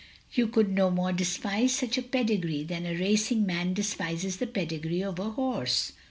You 0.33 0.47
cotild 0.47 0.69
no 0.69 0.89
more 0.89 1.13
despise 1.13 1.73
such 1.73 1.95
a 1.95 2.01
pedigree 2.01 2.63
than 2.63 2.87
a 2.87 2.97
racing 2.97 3.45
man 3.45 3.75
despises 3.75 4.37
the 4.37 4.47
pedigree 4.47 5.03
of 5.03 5.19
a 5.19 5.29
horse. 5.29 5.91